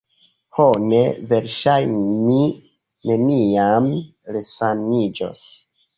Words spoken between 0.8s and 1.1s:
ne;